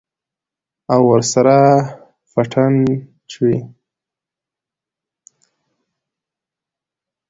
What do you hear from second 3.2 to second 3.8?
چوي.